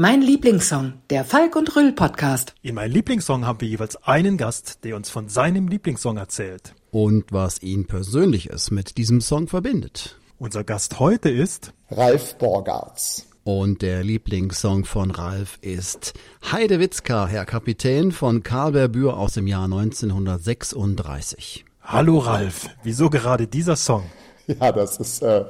[0.00, 2.54] Mein Lieblingssong, der Falk und Rüll Podcast.
[2.62, 6.72] In meinem Lieblingssong haben wir jeweils einen Gast, der uns von seinem Lieblingssong erzählt.
[6.92, 10.16] Und was ihn persönlich es mit diesem Song verbindet.
[10.38, 13.26] Unser Gast heute ist Ralf Borgarts.
[13.42, 16.14] Und der Lieblingssong von Ralf ist
[16.48, 21.64] Heidewitzka, Herr Kapitän von Karl Berbür aus dem Jahr 1936.
[21.82, 24.04] Hallo Ralf, wieso gerade dieser Song?
[24.60, 25.44] Ja, das ist, äh,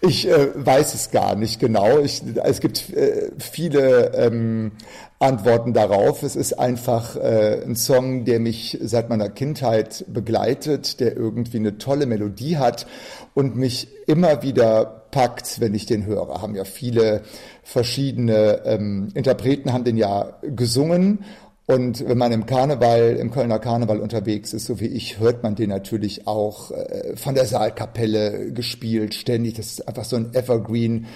[0.00, 1.98] ich äh, weiß es gar nicht genau.
[1.98, 4.72] Ich, es gibt äh, viele ähm,
[5.18, 6.22] Antworten darauf.
[6.22, 11.78] Es ist einfach äh, ein Song, der mich seit meiner Kindheit begleitet, der irgendwie eine
[11.78, 12.86] tolle Melodie hat
[13.34, 16.40] und mich immer wieder packt, wenn ich den höre.
[16.40, 17.22] Haben ja viele
[17.62, 21.24] verschiedene ähm, Interpreten haben den ja gesungen
[21.66, 25.54] und wenn man im Karneval, im Kölner Karneval unterwegs ist, so wie ich, hört man
[25.54, 29.54] den natürlich auch äh, von der Saalkapelle gespielt, ständig.
[29.54, 31.06] Das ist einfach so ein Evergreen,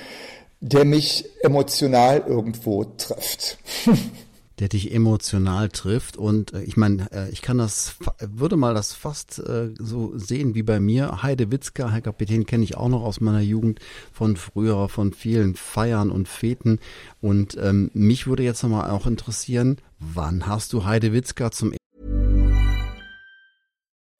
[0.61, 3.59] der mich emotional irgendwo trifft.
[4.61, 6.17] der dich emotional trifft.
[6.17, 10.55] Und äh, ich meine, äh, ich kann das, würde mal das fast äh, so sehen
[10.55, 11.23] wie bei mir.
[11.23, 13.81] Heide Witzka, Herr Kapitän, kenne ich auch noch aus meiner Jugend
[14.13, 16.79] von früher, von vielen Feiern und Feten.
[17.21, 21.73] Und ähm, mich würde jetzt nochmal auch interessieren, wann hast du Heide Witzka zum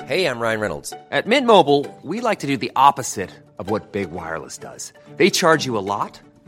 [0.09, 0.95] Hey, I'm Ryan Reynolds.
[1.11, 4.95] At Mint Mobile, we like to do the opposite of what Big Wireless does.
[5.19, 6.19] They charge you a lot.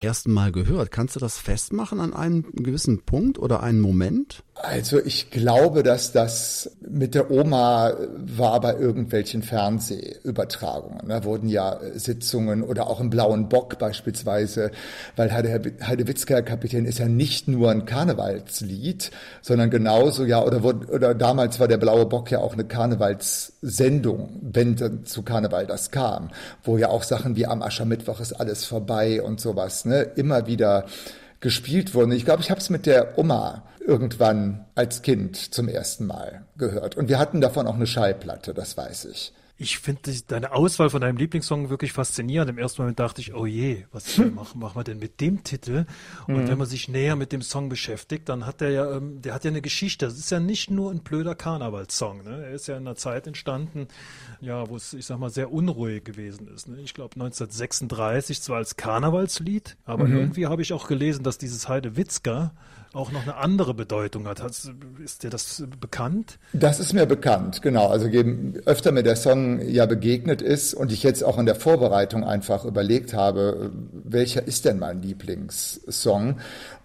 [0.00, 0.90] Ersten Mal gehört.
[0.90, 4.44] Kannst du das festmachen an einem gewissen Punkt oder einen Moment?
[4.56, 11.08] Also ich glaube, dass das mit der Oma war bei irgendwelchen Fernsehübertragungen.
[11.08, 14.70] Da wurden ja Sitzungen oder auch im Blauen Bock beispielsweise,
[15.16, 19.10] weil Heidewitzka Kapitän ist ja nicht nur ein Karnevalslied,
[19.42, 24.38] sondern genauso ja, oder, wurde, oder damals war der Blaue Bock ja auch eine Karnevalssendung,
[24.40, 26.30] wenn dann zu Karneval das kam,
[26.62, 30.86] wo ja auch Sachen wie am Aschermittwoch ist alles vorbei und sowas, ne, immer wieder
[31.44, 32.10] gespielt wurden.
[32.12, 36.96] Ich glaube, ich habe es mit der Oma irgendwann als Kind zum ersten Mal gehört.
[36.96, 39.34] Und wir hatten davon auch eine Schallplatte, das weiß ich.
[39.56, 42.50] Ich finde deine Auswahl von deinem Lieblingssong wirklich faszinierend.
[42.50, 45.86] Im ersten Moment dachte ich, oh je, was machen, machen wir denn mit dem Titel?
[46.26, 46.48] Und mhm.
[46.48, 49.44] wenn man sich näher mit dem Song beschäftigt, dann hat der ja, ähm, der hat
[49.44, 50.06] ja eine Geschichte.
[50.06, 52.24] Das ist ja nicht nur ein blöder Karnevalssong.
[52.24, 52.46] Ne?
[52.46, 53.86] Er ist ja in einer Zeit entstanden,
[54.40, 56.66] ja, wo es, ich sag mal, sehr unruhig gewesen ist.
[56.66, 56.80] Ne?
[56.80, 60.16] Ich glaube 1936 zwar als Karnevalslied, aber mhm.
[60.16, 62.52] irgendwie habe ich auch gelesen, dass dieses Heide Witzka
[62.94, 64.40] auch noch eine andere Bedeutung hat.
[65.02, 66.38] Ist dir das bekannt?
[66.52, 67.88] Das ist mir bekannt, genau.
[67.88, 68.08] Also
[68.64, 72.64] öfter mir der Song ja begegnet ist und ich jetzt auch in der Vorbereitung einfach
[72.64, 76.36] überlegt habe, welcher ist denn mein Lieblingssong?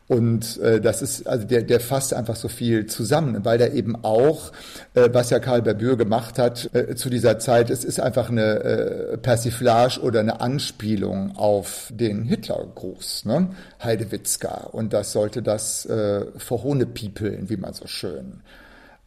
[0.10, 3.96] Und äh, das ist, also der, der fasst einfach so viel zusammen, weil der eben
[4.04, 4.52] auch,
[4.96, 8.64] äh, was ja Karl Berbür gemacht hat äh, zu dieser Zeit, es ist einfach eine
[8.64, 13.50] äh, Persiflage oder eine Anspielung auf den Hitlergruß, ne?
[13.84, 14.70] Heidewitzka.
[14.72, 18.42] Und das sollte das äh, verhohnepiepeln, wie man so schön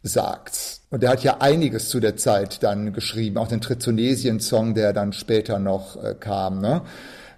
[0.02, 0.80] sagt.
[0.90, 5.12] Und er hat ja einiges zu der Zeit dann geschrieben, auch den Trizonesien-Song, der dann
[5.12, 6.60] später noch äh, kam.
[6.60, 6.82] Ne?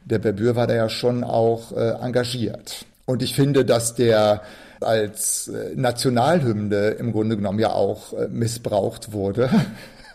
[0.04, 2.86] Der Berbür war da ja schon auch äh, engagiert.
[3.06, 4.42] Und ich finde, dass der
[4.80, 9.50] als äh, Nationalhymne im Grunde genommen ja auch äh, missbraucht wurde.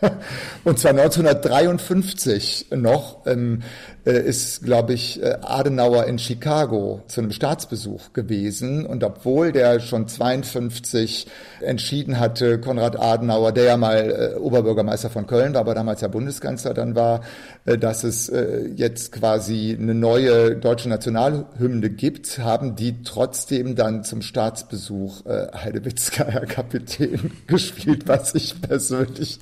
[0.64, 3.62] Und zwar 1953 noch ähm,
[4.06, 8.86] äh, ist, glaube ich, äh, Adenauer in Chicago zu einem Staatsbesuch gewesen.
[8.86, 11.26] Und obwohl der schon 52
[11.60, 16.08] entschieden hatte, Konrad Adenauer, der ja mal äh, Oberbürgermeister von Köln war, aber damals ja
[16.08, 17.20] Bundeskanzler dann war,
[17.66, 18.30] äh, dass es
[18.76, 26.46] jetzt quasi eine neue deutsche Nationalhymne gibt, haben die trotzdem dann zum Staatsbesuch Heidewitzka, Herr
[26.46, 29.40] Kapitän, gespielt, was ich persönlich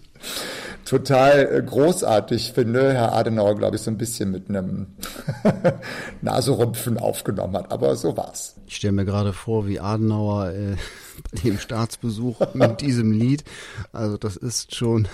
[0.85, 2.93] total äh, großartig finde.
[2.95, 4.89] Herr Adenauer, glaube ich, so ein bisschen mit einem
[6.23, 7.71] Naserümpfen aufgenommen hat.
[7.71, 8.55] Aber so war's.
[8.67, 10.77] Ich stelle mir gerade vor, wie Adenauer äh,
[11.31, 13.45] bei dem Staatsbesuch mit diesem Lied.
[13.93, 15.09] Also das ist schon.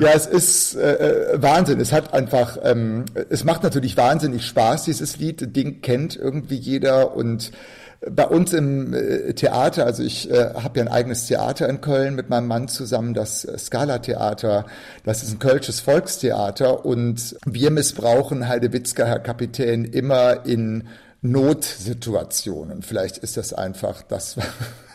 [0.00, 1.80] Ja, es ist äh, äh, Wahnsinn.
[1.80, 5.54] Es hat einfach, ähm, es macht natürlich wahnsinnig Spaß, dieses Lied.
[5.54, 7.52] Ding kennt irgendwie jeder und
[8.00, 12.14] bei uns im äh, Theater, also ich äh, habe ja ein eigenes Theater in Köln
[12.14, 14.66] mit meinem Mann zusammen, das äh, Scala Theater.
[15.04, 20.84] Das ist ein kölsches Volkstheater und wir missbrauchen Heidewitzka, Herr Kapitän, immer in
[21.22, 22.82] Notsituationen.
[22.82, 24.36] Vielleicht ist das einfach das,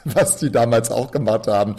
[0.05, 1.75] was die damals auch gemacht haben.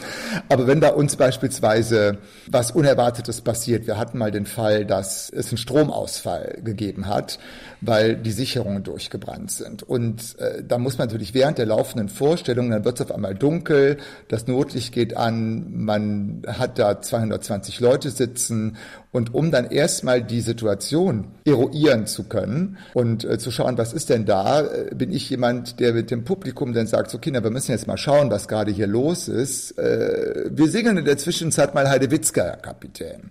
[0.49, 2.19] Aber wenn bei uns beispielsweise
[2.51, 7.39] was Unerwartetes passiert, wir hatten mal den Fall, dass es einen Stromausfall gegeben hat,
[7.81, 9.83] weil die Sicherungen durchgebrannt sind.
[9.83, 13.35] Und äh, da muss man natürlich während der laufenden Vorstellung, dann wird es auf einmal
[13.35, 13.99] dunkel,
[14.29, 18.77] das Notlicht geht an, man hat da 220 Leute sitzen
[19.11, 24.09] und um dann erstmal die Situation eruieren zu können und äh, zu schauen, was ist
[24.09, 27.51] denn da, äh, bin ich jemand, der mit dem Publikum dann sagt, so Kinder, wir
[27.51, 29.79] müssen jetzt mal schauen, was gerade hier los ist.
[29.79, 33.31] Äh, wir singen in der Zwischenzeit mal Heidewitzka, Herr Kapitän.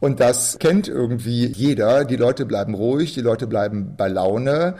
[0.00, 2.04] Und das kennt irgendwie jeder.
[2.04, 4.76] Die Leute bleiben ruhig, die Leute bleiben bei Laune.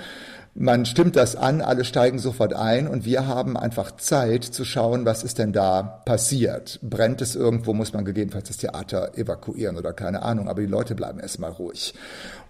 [0.54, 5.04] Man stimmt das an, alle steigen sofort ein und wir haben einfach Zeit zu schauen,
[5.04, 6.80] was ist denn da passiert.
[6.82, 10.96] Brennt es irgendwo, muss man gegebenenfalls das Theater evakuieren oder keine Ahnung, aber die Leute
[10.96, 11.94] bleiben erstmal ruhig.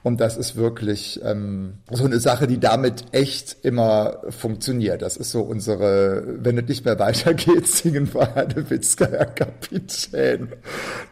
[0.02, 5.02] Und das ist wirklich ähm, so eine Sache, die damit echt immer funktioniert.
[5.02, 10.48] Das ist so unsere, wenn es nicht mehr weitergeht, singen wir Heidewitzka, Herr Kapitän.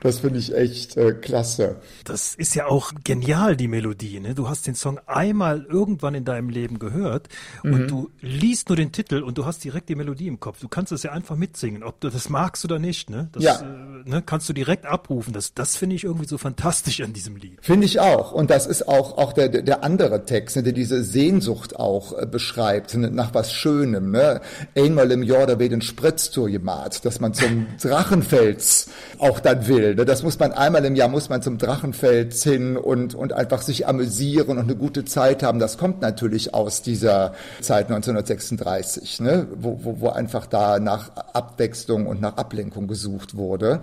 [0.00, 1.76] Das finde ich echt äh, klasse.
[2.04, 4.20] Das ist ja auch genial, die Melodie.
[4.20, 4.34] Ne?
[4.34, 7.28] Du hast den Song einmal irgendwann in deinem Leben gehört
[7.62, 7.72] mhm.
[7.72, 10.60] und du liest nur den Titel und du hast direkt die Melodie im Kopf.
[10.60, 13.10] Du kannst es ja einfach mitsingen, ob du das magst oder nicht.
[13.10, 13.28] Ne?
[13.32, 13.60] Das ja.
[13.60, 15.34] äh, ne, kannst du direkt abrufen.
[15.34, 17.58] Das, das finde ich irgendwie so fantastisch an diesem Lied.
[17.60, 18.32] Finde ich auch.
[18.32, 22.16] Und das ist ist auch, auch der, der andere Text, ne, der diese Sehnsucht auch
[22.16, 24.10] äh, beschreibt, ne, nach was Schönem.
[24.10, 24.40] Ne?
[24.76, 28.88] Einmal im Jahr, da wird ein Spritztour gemacht, dass man zum Drachenfels
[29.18, 29.94] auch dann will.
[29.94, 30.04] Ne?
[30.04, 33.86] Das muss man einmal im Jahr, muss man zum Drachenfels hin und, und einfach sich
[33.86, 35.58] amüsieren und eine gute Zeit haben.
[35.58, 39.46] Das kommt natürlich aus dieser Zeit 1936, ne?
[39.56, 43.80] wo, wo, wo einfach da nach Abwechslung und nach Ablenkung gesucht wurde.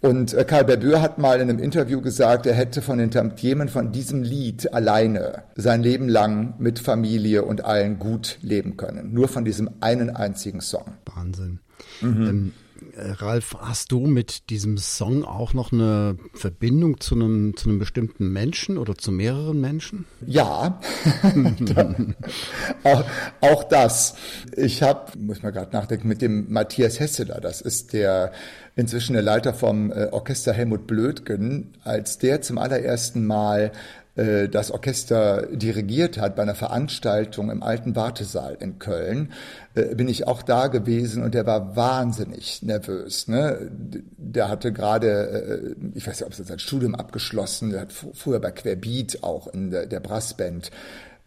[0.00, 3.68] Und äh, Karl Berbür hat mal in einem Interview gesagt, er hätte von den Tantiemen
[3.68, 9.12] von diesem Lied alleine sein Leben lang mit Familie und allen gut leben können.
[9.12, 10.84] Nur von diesem einen einzigen Song.
[11.14, 11.60] Wahnsinn.
[12.00, 12.26] Mhm.
[12.26, 17.68] Ähm, äh, Ralf, hast du mit diesem Song auch noch eine Verbindung zu einem, zu
[17.68, 20.06] einem bestimmten Menschen oder zu mehreren Menschen?
[20.26, 20.80] Ja,
[22.84, 23.04] auch,
[23.40, 24.14] auch, das.
[24.56, 28.32] Ich habe, muss man gerade nachdenken, mit dem Matthias Hesseler, das ist der
[28.76, 33.72] inzwischen der Leiter vom äh, Orchester Helmut Blödgen, als der zum allerersten Mal
[34.20, 39.32] äh, das Orchester dirigiert hat bei einer Veranstaltung im alten Wartesaal in Köln,
[39.74, 43.28] äh, bin ich auch da gewesen und der war wahnsinnig nervös.
[43.28, 43.70] Ne?
[43.70, 48.50] Der hatte gerade, ich weiß nicht, ob es sein Studium abgeschlossen, der hat früher bei
[48.50, 50.70] Querbeat auch in der Brassband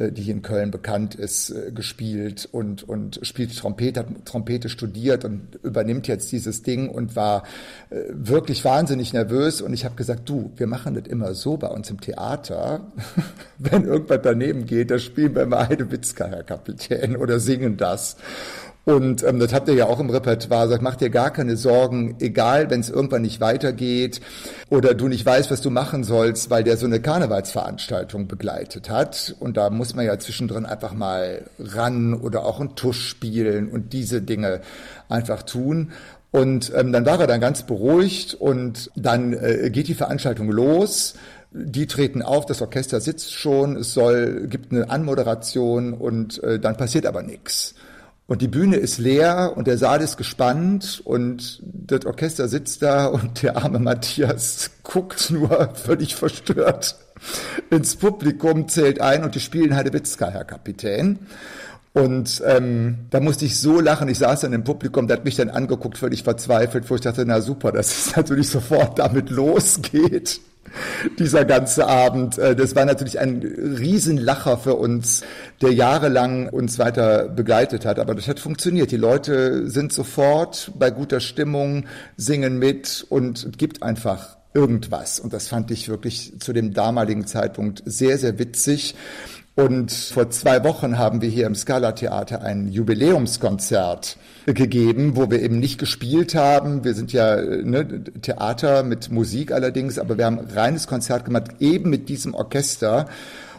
[0.03, 5.25] äh, die in Köln bekannt ist, äh, gespielt und, und spielt Trompete, hat Trompete studiert
[5.25, 7.43] und übernimmt jetzt dieses Ding und war
[7.89, 9.61] äh, wirklich wahnsinnig nervös.
[9.61, 12.91] Und ich habe gesagt, du, wir machen das immer so bei uns im Theater.
[13.57, 18.17] Wenn irgendwas daneben geht, da spielen wir mal Heidewitzka, Herr Kapitän, oder singen das.
[18.85, 20.67] Und ähm, das habt ihr ja auch im Repertoire.
[20.67, 24.19] Sagt, mach dir gar keine Sorgen, egal, wenn es irgendwann nicht weitergeht
[24.69, 29.35] oder du nicht weißt, was du machen sollst, weil der so eine Karnevalsveranstaltung begleitet hat.
[29.39, 33.93] Und da muss man ja zwischendrin einfach mal ran oder auch einen Tusch spielen und
[33.93, 34.59] diese Dinge
[35.07, 35.91] einfach tun.
[36.31, 41.13] Und ähm, dann war er dann ganz beruhigt und dann äh, geht die Veranstaltung los.
[41.51, 46.75] Die treten auf, das Orchester sitzt schon, es soll, gibt eine Anmoderation und äh, dann
[46.75, 47.75] passiert aber nichts.
[48.25, 53.07] Und die Bühne ist leer und der Saal ist gespannt und das Orchester sitzt da
[53.07, 56.95] und der arme Matthias guckt nur völlig verstört
[57.69, 61.19] ins Publikum, zählt ein und die spielen Heidewitzka, Herr Kapitän.
[61.93, 64.07] Und ähm, da musste ich so lachen.
[64.07, 67.23] Ich saß dann im Publikum, der hat mich dann angeguckt, völlig verzweifelt, wo ich dachte,
[67.25, 70.41] na super, dass es natürlich sofort damit losgeht
[71.19, 72.37] dieser ganze Abend.
[72.37, 75.23] Äh, das war natürlich ein Riesenlacher für uns,
[75.61, 77.99] der jahrelang uns weiter begleitet hat.
[77.99, 78.91] Aber das hat funktioniert.
[78.91, 81.85] Die Leute sind sofort bei guter Stimmung,
[82.17, 85.19] singen mit und gibt einfach irgendwas.
[85.19, 88.95] Und das fand ich wirklich zu dem damaligen Zeitpunkt sehr, sehr witzig.
[89.55, 94.17] Und vor zwei Wochen haben wir hier im Scala Theater ein Jubiläumskonzert
[94.47, 96.83] gegeben, wo wir eben nicht gespielt haben.
[96.83, 101.91] Wir sind ja ne, Theater mit Musik allerdings, aber wir haben reines Konzert gemacht, eben
[101.91, 103.07] mit diesem Orchester.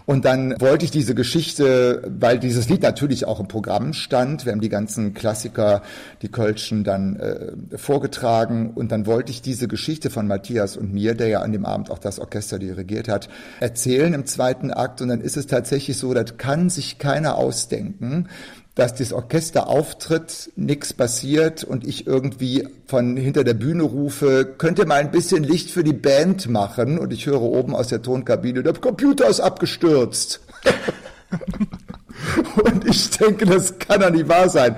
[0.07, 4.53] Und dann wollte ich diese Geschichte, weil dieses Lied natürlich auch im Programm stand, wir
[4.53, 5.83] haben die ganzen Klassiker,
[6.21, 8.73] die Kölschen dann äh, vorgetragen.
[8.75, 11.91] Und dann wollte ich diese Geschichte von Matthias und mir, der ja an dem Abend
[11.91, 13.31] auch das Orchester dirigiert hat,
[13.61, 15.01] erzählen im zweiten Akt.
[15.01, 18.29] Und dann ist es tatsächlich so, das kann sich keiner ausdenken,
[18.75, 24.85] dass das Orchester auftritt, nichts passiert und ich irgendwie von hinter der Bühne rufe, könnte
[24.85, 28.63] mal ein bisschen Licht für die Band machen und ich höre oben aus der Tonkabine,
[28.63, 30.41] der Computer ist abgestürzt.
[32.65, 34.75] und ich denke, das kann doch nicht wahr sein.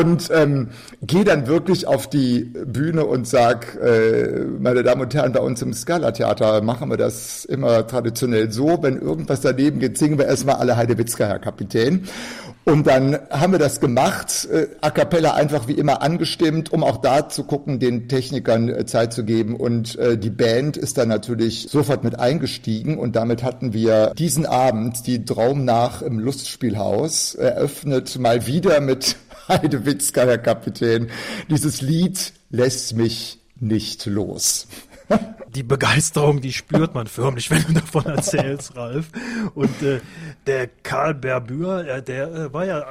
[0.00, 0.68] Und ähm,
[1.02, 5.62] gehe dann wirklich auf die Bühne und sag, äh, meine Damen und Herren, bei uns
[5.62, 10.56] im Scala-Theater machen wir das immer traditionell so, wenn irgendwas daneben geht, singen wir erstmal
[10.56, 12.08] alle Heidewitzka, Herr Kapitän.
[12.66, 16.96] Und dann haben wir das gemacht, äh, a cappella einfach wie immer angestimmt, um auch
[16.96, 19.54] da zu gucken, den Technikern äh, Zeit zu geben.
[19.56, 24.46] Und äh, die Band ist dann natürlich sofort mit eingestiegen und damit hatten wir diesen
[24.46, 29.16] Abend die Traum nach im Lustspielhaus eröffnet, mal wieder mit
[29.48, 31.10] Heidewitzka, Herr Kapitän.
[31.50, 34.66] Dieses Lied lässt mich nicht los
[35.54, 39.06] die Begeisterung, die spürt man förmlich, wenn du davon erzählst, Ralf.
[39.54, 40.00] Und äh,
[40.46, 42.84] der Karl Berbür, äh, der äh, war ja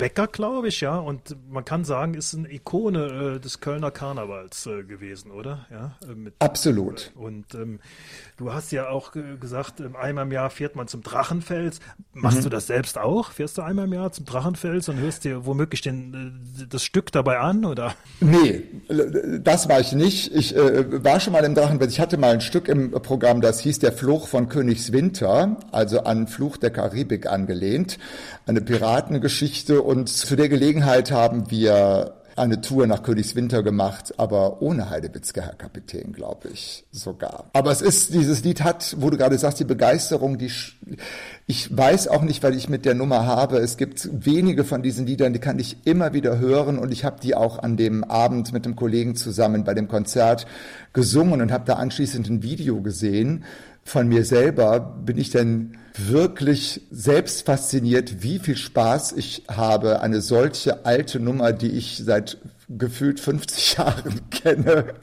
[0.00, 0.98] Bäcker, glaube ich, ja.
[0.98, 5.66] Und man kann sagen, ist eine Ikone äh, des Kölner Karnevals äh, gewesen, oder?
[5.70, 7.12] Ja, äh, mit, Absolut.
[7.14, 7.80] Und ähm,
[8.36, 11.80] du hast ja auch gesagt, ähm, einmal im Jahr fährt man zum Drachenfels.
[12.14, 12.44] Machst mhm.
[12.44, 13.30] du das selbst auch?
[13.30, 17.38] Fährst du einmal im Jahr zum Drachenfels und hörst dir womöglich den, das Stück dabei
[17.38, 17.94] an, oder?
[18.20, 18.62] Nee,
[19.42, 20.34] das war ich nicht.
[20.34, 21.92] Ich äh, war schon mal im Drachenfels.
[21.92, 26.26] Ich hatte mal ein Stück im Programm, das hieß Der Fluch von Königswinter, also an
[26.26, 27.98] Fluch der Karibik angelehnt.
[28.50, 34.90] Eine Piratengeschichte und zu der Gelegenheit haben wir eine Tour nach Königswinter gemacht, aber ohne
[34.90, 37.44] Heidewitzke, Herr Kapitän, glaube ich sogar.
[37.52, 40.50] Aber es ist, dieses Lied hat, wo du gerade sagst, die Begeisterung, die,
[41.46, 43.58] ich weiß auch nicht, weil ich mit der Nummer habe.
[43.58, 47.20] Es gibt wenige von diesen Liedern, die kann ich immer wieder hören und ich habe
[47.22, 50.48] die auch an dem Abend mit dem Kollegen zusammen bei dem Konzert
[50.92, 53.44] gesungen und habe da anschließend ein Video gesehen
[53.84, 54.80] von mir selber.
[54.80, 55.76] Bin ich denn
[56.08, 62.38] wirklich selbst fasziniert, wie viel Spaß ich habe, eine solche alte Nummer, die ich seit
[62.68, 64.94] gefühlt 50 Jahren kenne,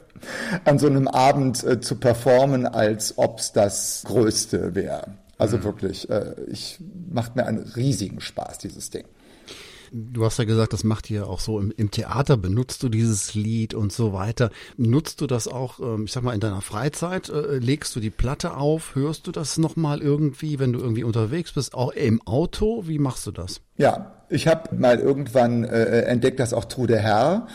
[0.64, 5.06] an so einem Abend äh, zu performen, als ob es das Größte wäre.
[5.38, 5.64] Also mhm.
[5.64, 6.78] wirklich, äh, ich
[7.10, 9.04] macht mir einen riesigen Spaß, dieses Ding.
[9.92, 13.34] Du hast ja gesagt, das macht ihr auch so im, im, Theater, benutzt du dieses
[13.34, 14.50] Lied und so weiter.
[14.76, 17.28] Nutzt du das auch, ähm, ich sag mal, in deiner Freizeit?
[17.28, 18.94] Äh, legst du die Platte auf?
[18.94, 21.74] Hörst du das nochmal irgendwie, wenn du irgendwie unterwegs bist?
[21.74, 22.84] Auch im Auto?
[22.86, 23.60] Wie machst du das?
[23.76, 27.46] Ja, ich habe mal irgendwann äh, entdeckt, dass auch Trude Herr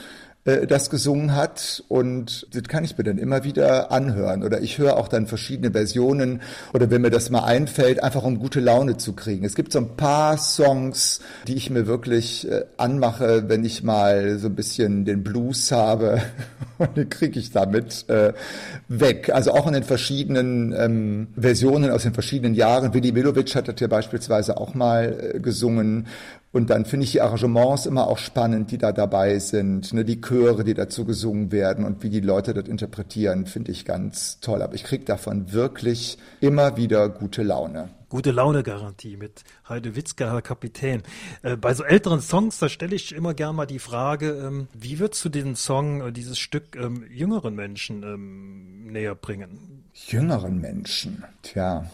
[0.46, 4.78] äh, das gesungen hat und das kann ich mir dann immer wieder anhören oder ich
[4.78, 6.42] höre auch dann verschiedene Versionen
[6.74, 9.46] oder wenn mir das mal einfällt, einfach um gute Laune zu kriegen.
[9.46, 14.38] Es gibt so ein paar Songs, die ich mir wirklich äh, anmache, wenn ich mal
[14.38, 16.22] so ein bisschen den Blues habe
[16.78, 18.34] und den kriege ich damit äh,
[18.90, 19.30] weg.
[19.34, 22.94] Also auch in den verschiedenen ähm, Versionen aus den verschiedenen Jahren.
[22.94, 26.08] Willi Milovic hat das ja beispielsweise auch mal äh, gesungen
[26.54, 29.92] und dann finde ich die Arrangements immer auch spannend, die da dabei sind.
[29.92, 33.86] Ne, die Chöre, die dazu gesungen werden und wie die Leute das interpretieren, finde ich
[33.86, 34.62] ganz toll.
[34.62, 37.90] Aber ich kriege davon wirklich immer wieder gute Laune.
[38.08, 41.02] Gute Laune-Garantie mit Heide Witzke, Herr Kapitän.
[41.42, 45.00] Äh, bei so älteren Songs, da stelle ich immer gern mal die Frage, ähm, wie
[45.00, 49.83] würdest du den Song, äh, dieses Stück ähm, jüngeren Menschen ähm, näher bringen?
[49.94, 51.86] Jüngeren Menschen, tja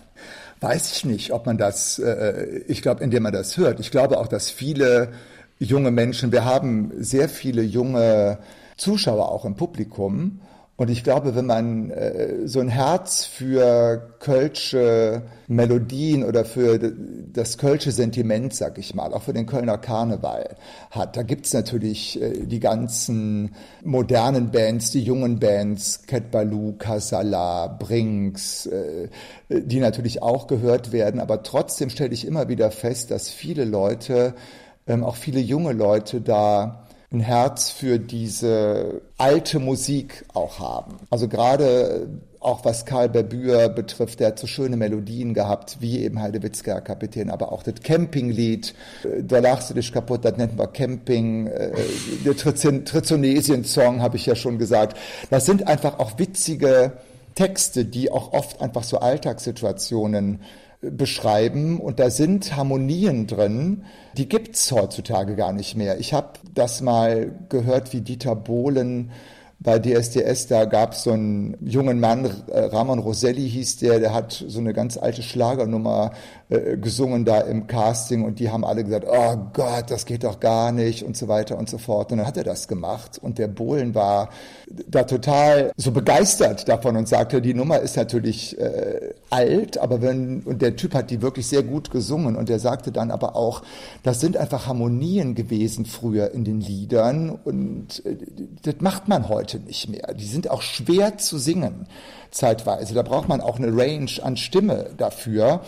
[0.59, 3.79] weiß ich nicht, ob man das, äh, ich glaube, indem man das hört.
[3.79, 5.11] Ich glaube auch, dass viele
[5.57, 8.39] junge Menschen, wir haben sehr viele junge
[8.77, 10.41] Zuschauer auch im Publikum,
[10.79, 17.57] und ich glaube, wenn man äh, so ein Herz für kölsche Melodien oder für das
[17.57, 20.55] kölsche Sentiment, sag ich mal, auch für den Kölner Karneval
[20.89, 27.67] hat, da gibt's natürlich äh, die ganzen modernen Bands, die jungen Bands, Cat Baloo, Casala,
[27.67, 29.09] Brinks, äh,
[29.49, 31.19] die natürlich auch gehört werden.
[31.19, 34.33] Aber trotzdem stelle ich immer wieder fest, dass viele Leute,
[34.87, 40.97] ähm, auch viele junge Leute da ein Herz für diese alte Musik auch haben.
[41.09, 42.07] Also gerade
[42.39, 47.29] auch was Karl Berbür betrifft, der hat so schöne Melodien gehabt, wie eben Heidewitzka Kapitän,
[47.29, 48.73] aber auch das Campinglied,
[49.03, 51.71] äh, da lachst du dich kaputt, das nennt man Camping, äh,
[52.23, 54.97] der Trizonesien-Song habe ich ja schon gesagt.
[55.29, 56.93] Das sind einfach auch witzige
[57.35, 60.41] Texte, die auch oft einfach so Alltagssituationen
[60.81, 63.83] beschreiben und da sind Harmonien drin,
[64.17, 65.99] die gibt's heutzutage gar nicht mehr.
[65.99, 69.11] Ich habe das mal gehört, wie Dieter Bohlen
[69.59, 74.13] bei DSDS, da gab es so einen jungen Mann, äh, Ramon Roselli hieß der, der
[74.13, 76.11] hat so eine ganz alte Schlagernummer
[76.49, 80.39] äh, gesungen da im Casting und die haben alle gesagt, oh Gott, das geht doch
[80.39, 82.11] gar nicht und so weiter und so fort.
[82.11, 84.29] Und dann hat er das gemacht und der Bohlen war
[84.87, 90.41] da total so begeistert davon und sagte, die Nummer ist natürlich äh, alt, aber wenn,
[90.41, 93.61] und der Typ hat die wirklich sehr gut gesungen und der sagte dann aber auch,
[94.01, 98.17] das sind einfach Harmonien gewesen früher in den Liedern und äh,
[98.63, 100.15] das macht man heute nicht mehr.
[100.15, 101.85] Die sind auch schwer zu singen
[102.31, 102.93] zeitweise.
[102.93, 105.61] Da braucht man auch eine Range an Stimme dafür.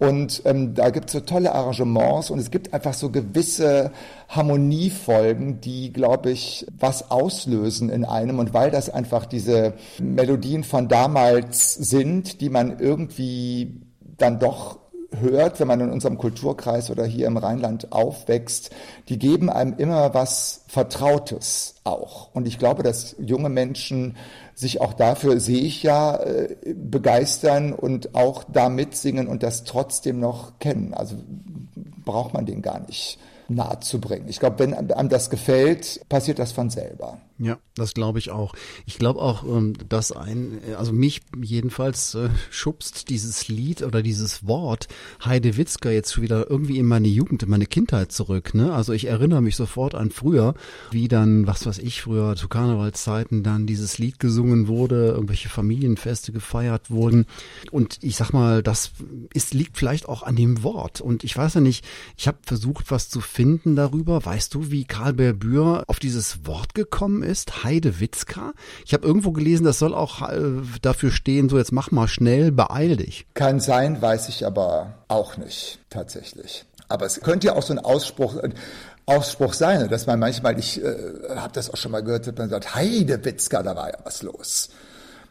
[0.00, 3.92] Und ähm, da gibt es so tolle Arrangements und es gibt einfach so gewisse
[4.30, 8.38] Harmoniefolgen, die, glaube ich, was auslösen in einem.
[8.38, 13.82] Und weil das einfach diese Melodien von damals sind, die man irgendwie
[14.16, 14.79] dann doch
[15.18, 18.70] hört, wenn man in unserem Kulturkreis oder hier im Rheinland aufwächst,
[19.08, 22.28] die geben einem immer was Vertrautes auch.
[22.34, 24.16] Und ich glaube, dass junge Menschen
[24.54, 30.20] sich auch dafür, sehe ich ja, äh, begeistern und auch da mitsingen und das trotzdem
[30.20, 30.94] noch kennen.
[30.94, 31.16] Also
[32.04, 34.28] braucht man den gar nicht nahe zu bringen.
[34.28, 37.18] Ich glaube, wenn einem das gefällt, passiert das von selber.
[37.42, 38.54] Ja, das glaube ich auch.
[38.84, 44.46] Ich glaube auch, ähm, dass ein, also mich jedenfalls äh, schubst dieses Lied oder dieses
[44.46, 44.88] Wort
[45.24, 48.52] Heide Witzka jetzt wieder irgendwie in meine Jugend, in meine Kindheit zurück.
[48.52, 48.74] Ne?
[48.74, 50.52] Also ich erinnere mich sofort an früher,
[50.90, 56.32] wie dann, was weiß ich, früher zu Karnevalszeiten dann dieses Lied gesungen wurde, irgendwelche Familienfeste
[56.32, 57.24] gefeiert wurden.
[57.70, 58.92] Und ich sag mal, das
[59.32, 61.00] ist, liegt vielleicht auch an dem Wort.
[61.00, 61.86] Und ich weiß ja nicht,
[62.18, 64.26] ich habe versucht, was zu finden darüber.
[64.26, 67.29] Weißt du, wie Karl Berbür auf dieses Wort gekommen ist?
[67.30, 68.52] Ist, Heidewitzka.
[68.84, 70.40] Ich habe irgendwo gelesen, das soll auch äh,
[70.82, 73.26] dafür stehen, so jetzt mach mal schnell, beeil dich.
[73.34, 76.64] Kann sein, weiß ich aber auch nicht, tatsächlich.
[76.88, 78.50] Aber es könnte ja auch so ein Ausspruch, äh,
[79.06, 80.94] Ausspruch sein, dass man manchmal, ich äh,
[81.34, 84.70] habe das auch schon mal gehört, dass man sagt, Heidewitzka, da war ja was los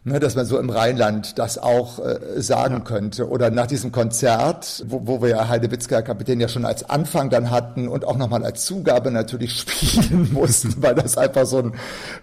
[0.03, 2.79] ne, dass man so im Rheinland das auch äh, sagen ja.
[2.81, 3.29] könnte.
[3.29, 7.51] Oder nach diesem Konzert, wo, wo wir ja Heidewitzka Kapitän ja schon als Anfang dann
[7.51, 11.73] hatten und auch nochmal als Zugabe natürlich spielen mussten, weil das einfach so einen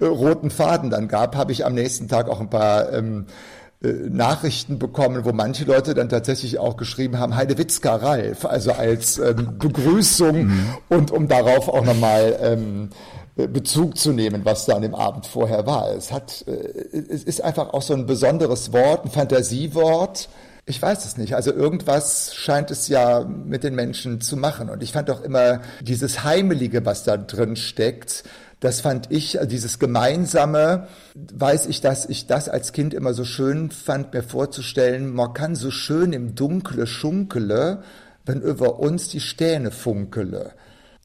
[0.00, 3.65] äh, roten Faden dann gab, habe ich am nächsten Tag auch ein paar ähm, äh,
[3.80, 9.58] Nachrichten bekommen, wo manche Leute dann tatsächlich auch geschrieben haben, Heidewitzka Ralf, also als ähm,
[9.58, 10.68] Begrüßung mhm.
[10.88, 12.88] und um darauf auch nochmal ähm,
[13.36, 15.90] Bezug zu nehmen, was da an dem Abend vorher war.
[15.90, 20.30] Es hat, äh, es ist einfach auch so ein besonderes Wort, ein Fantasiewort.
[20.64, 21.36] Ich weiß es nicht.
[21.36, 24.70] Also irgendwas scheint es ja mit den Menschen zu machen.
[24.70, 28.24] Und ich fand auch immer dieses Heimelige, was da drin steckt,
[28.60, 33.24] das fand ich, also dieses Gemeinsame, weiß ich, dass ich das als Kind immer so
[33.24, 37.82] schön fand, mir vorzustellen, man kann so schön im Dunkle schunkele,
[38.24, 40.54] wenn über uns die Stähne funkele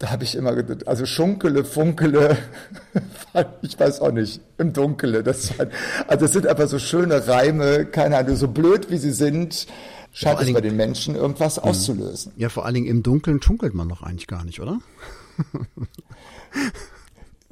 [0.02, 2.36] da habe ich immer gedacht, also Schunkele, Funkele,
[3.62, 5.22] ich weiß auch nicht, im Dunkele.
[5.22, 5.54] Das,
[6.08, 9.68] also es sind einfach so schöne Reime, keine Ahnung, so blöd wie sie sind,
[10.12, 11.70] scheint es bei den Menschen irgendwas mhm.
[11.70, 12.32] auszulösen.
[12.36, 14.80] Ja, vor allen Dingen im Dunkeln schunkelt man doch eigentlich gar nicht, oder?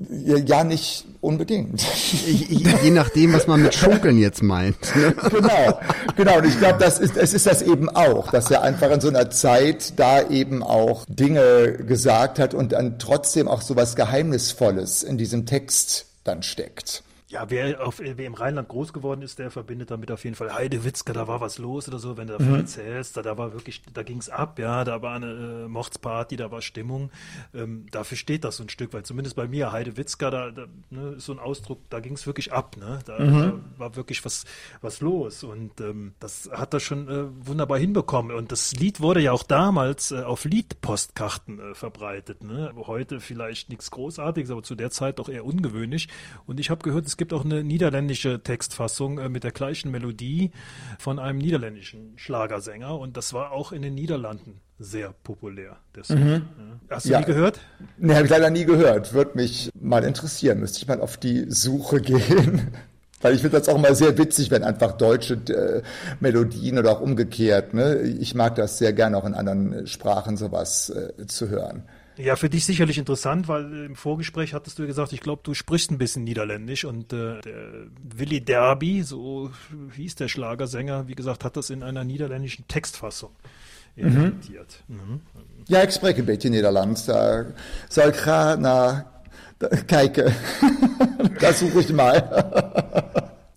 [0.08, 1.82] Ja, nicht unbedingt.
[2.26, 4.96] Je nachdem, was man mit Schunkeln jetzt meint.
[4.96, 5.14] Ne?
[5.30, 5.80] Genau,
[6.16, 6.38] genau.
[6.38, 9.10] Und ich glaube, das ist, es ist das eben auch, dass er einfach in so
[9.10, 15.04] einer Zeit da eben auch Dinge gesagt hat und dann trotzdem auch so was Geheimnisvolles
[15.04, 17.04] in diesem Text dann steckt.
[17.30, 20.52] Ja, wer, auf, wer im Rheinland groß geworden ist, der verbindet damit auf jeden Fall
[20.52, 22.60] Heidewitzka, da war was los oder so, wenn du davon mhm.
[22.62, 26.50] erzählst, da, da war wirklich, da ging's ab, ja, da war eine äh, Mordsparty, da
[26.50, 27.12] war Stimmung.
[27.54, 31.10] Ähm, dafür steht das so ein Stück, weil zumindest bei mir, Heidewitzka, da, da ne,
[31.18, 32.98] ist so ein Ausdruck, da ging's wirklich ab, ne?
[33.06, 33.40] Da, mhm.
[33.40, 34.46] da war wirklich was,
[34.82, 35.44] was los.
[35.44, 38.36] Und ähm, das hat er schon äh, wunderbar hinbekommen.
[38.36, 42.44] Und das Lied wurde ja auch damals äh, auf Liedpostkarten äh, verbreitet.
[42.44, 42.74] Ne?
[42.76, 46.08] Heute vielleicht nichts Großartiges, aber zu der Zeit doch eher ungewöhnlich.
[46.48, 50.52] Und ich habe gehört, es gibt auch eine niederländische Textfassung äh, mit der gleichen Melodie
[50.98, 55.78] von einem niederländischen Schlagersänger und das war auch in den Niederlanden sehr populär.
[56.08, 56.44] Mhm.
[56.90, 57.20] Hast du ja.
[57.20, 57.60] nie gehört?
[57.98, 59.14] Nee, habe ich leider nie gehört.
[59.14, 60.62] Würde mich mal interessieren.
[60.62, 62.72] Müsste ich mal auf die Suche gehen.
[63.22, 65.82] Weil ich finde das auch immer sehr witzig, wenn einfach deutsche äh,
[66.22, 67.74] Melodien oder auch umgekehrt.
[67.74, 68.00] Ne?
[68.00, 71.84] Ich mag das sehr gerne auch in anderen Sprachen sowas äh, zu hören.
[72.20, 75.90] Ja, für dich sicherlich interessant, weil im Vorgespräch hattest du gesagt, ich glaube, du sprichst
[75.90, 79.52] ein bisschen Niederländisch und äh, der Willy Derby, so
[79.96, 83.32] hieß der Schlagersänger, wie gesagt, hat das in einer niederländischen Textfassung
[83.96, 84.84] interpretiert.
[84.90, 84.96] Mhm.
[84.98, 85.22] Mhm.
[85.68, 87.06] Ja, ik spreek een beetje Nederlands.
[87.06, 87.54] Daar
[87.88, 89.06] zal ik graag naar
[89.86, 90.34] kijken.
[91.40, 92.16] das suche ich mal.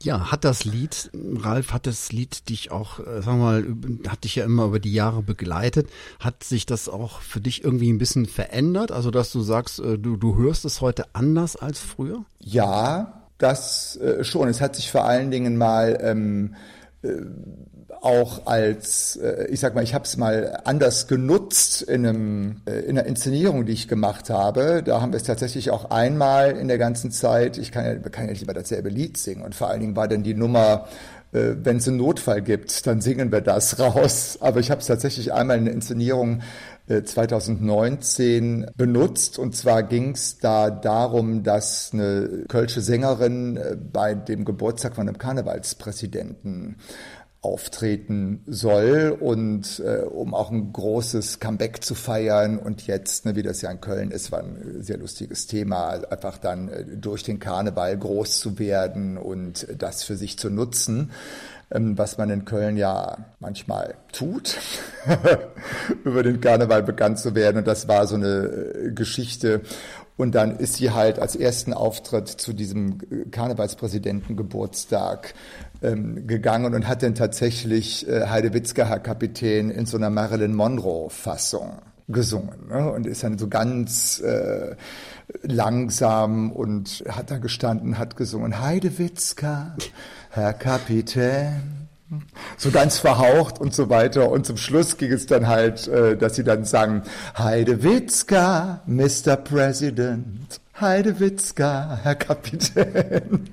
[0.02, 3.64] Ja, hat das Lied, Ralf, hat das Lied dich auch, äh, sag mal,
[4.08, 5.88] hat dich ja immer über die Jahre begleitet.
[6.18, 8.90] Hat sich das auch für dich irgendwie ein bisschen verändert?
[8.90, 12.24] Also, dass du sagst, äh, du, du hörst es heute anders als früher?
[12.40, 14.48] Ja, das äh, schon.
[14.48, 16.54] Es hat sich vor allen Dingen mal ähm,
[17.02, 17.08] äh,
[18.00, 22.80] auch als, äh, ich sag mal, ich habe es mal anders genutzt in, einem, äh,
[22.80, 24.82] in einer Inszenierung, die ich gemacht habe.
[24.84, 28.26] Da haben wir es tatsächlich auch einmal in der ganzen Zeit, ich kann ja, kann
[28.26, 30.86] ja nicht immer dasselbe Lied singen und vor allen Dingen war dann die Nummer,
[31.32, 34.38] äh, wenn es einen Notfall gibt, dann singen wir das raus.
[34.40, 36.42] Aber ich habe es tatsächlich einmal in der Inszenierung
[37.04, 39.38] 2019 benutzt.
[39.38, 43.58] Und zwar ging es da darum, dass eine kölsche Sängerin
[43.92, 46.76] bei dem Geburtstag von einem Karnevalspräsidenten
[47.42, 52.56] auftreten soll und äh, um auch ein großes Comeback zu feiern.
[52.56, 56.38] Und jetzt, ne, wie das ja in Köln ist, war ein sehr lustiges Thema, einfach
[56.38, 61.10] dann äh, durch den Karneval groß zu werden und das für sich zu nutzen
[61.74, 64.58] was man in Köln ja manchmal tut,
[66.04, 67.58] über den Karneval bekannt zu werden.
[67.58, 69.62] Und das war so eine äh, Geschichte.
[70.16, 75.34] Und dann ist sie halt als ersten Auftritt zu diesem äh, Karnevalspräsidentengeburtstag
[75.82, 81.78] ähm, gegangen und hat dann tatsächlich äh, Heidewitzka, Herr Kapitän, in so einer Marilyn Monroe-Fassung
[82.08, 82.92] gesungen ne?
[82.92, 84.76] und ist dann so ganz äh,
[85.42, 89.76] langsam und hat da gestanden, hat gesungen, Heidewitzka,
[90.34, 91.88] Herr Kapitän.
[92.56, 94.30] So ganz verhaucht und so weiter.
[94.30, 97.02] Und zum Schluss ging es dann halt, äh, dass sie dann sagen,
[97.36, 99.36] Heidewitzka, Mr.
[99.36, 100.58] President.
[100.80, 103.50] Heidewitzka, Herr Kapitän.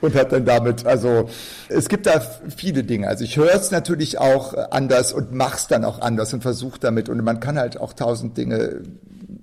[0.00, 1.28] Und hat dann damit, also
[1.68, 3.08] es gibt da viele Dinge.
[3.08, 7.08] Also ich höre es natürlich auch anders und mach's dann auch anders und versuche damit.
[7.08, 8.82] Und man kann halt auch tausend Dinge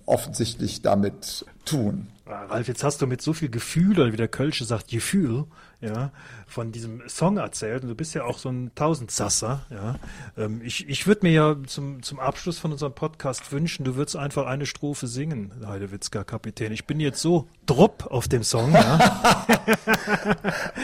[0.06, 2.08] offensichtlich damit tun.
[2.26, 5.46] Ralf, jetzt hast du mit so viel Gefühl, oder wie der Kölsche sagt, Gefühl,
[5.82, 6.12] ja,
[6.48, 7.84] von diesem Song erzählt.
[7.84, 9.96] Und du bist ja auch so ein Tausendsasser, ja.
[10.38, 14.16] Ähm, ich ich würde mir ja zum, zum Abschluss von unserem Podcast wünschen, du würdest
[14.16, 16.72] einfach eine Strophe singen, Heidewitzka Kapitän.
[16.72, 19.46] Ich bin jetzt so drupp auf dem Song, ja.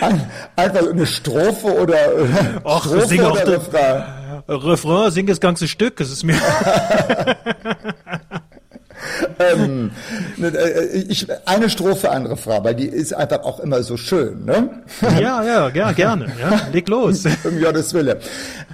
[0.56, 4.04] einfach eine Strophe oder äh, Och, Strophe oder Refrain?
[4.48, 6.36] Refrain, sing das ganze Stück, es ist mir
[9.40, 9.92] ähm,
[10.38, 14.46] ne, äh, ich, eine Strophe, ein Refrain, weil die ist einfach auch immer so schön,
[14.46, 14.84] ne?
[15.20, 16.28] Ja, ja, ja gerne.
[16.40, 17.24] Ja, leg los.
[17.44, 18.20] um Gottes Wille.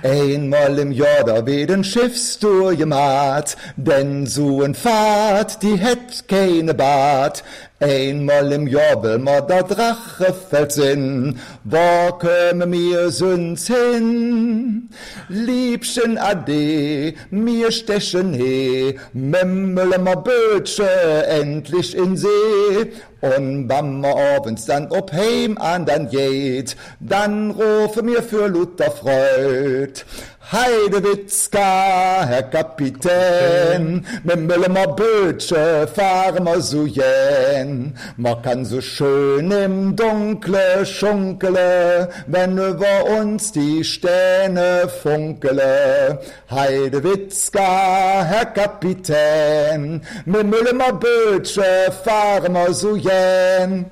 [0.02, 7.44] Einmal im Jahr da werden Schiffstour gemacht, denn so ein Fahrt, die hätt keine Bad.
[7.84, 14.90] Einmal im Jahr will ma der Drache fällt sinn, wo käme mir sonst hin?
[15.28, 20.88] Liebchen ade, mir stechen he, memmele ma Bötsche
[21.28, 22.94] endlich in See.
[23.20, 28.92] Und wenn ma abends dann ob heim an dann geht, dann rufe mir für Luther
[28.92, 30.06] Freud.
[30.52, 37.98] Heidewitzka, Herr Kapitän, mit Müllemer Bötsche fahren wir so jen.
[38.18, 46.20] Man kann so schön im Dunkle schunkele, wenn über uns die Stähne funkele.
[46.52, 53.86] Heidewitzka, Herr Kapitän, mit Müllemer Bötsche fahren wir so jen.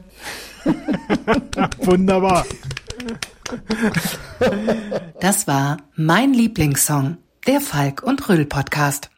[1.79, 2.45] Wunderbar.
[5.19, 9.11] Das war mein Lieblingssong, der Falk und Röll Podcast.